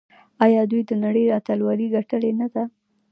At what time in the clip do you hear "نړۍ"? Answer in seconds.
1.03-1.25